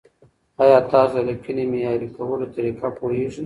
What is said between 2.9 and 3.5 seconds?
پوهېږئ؟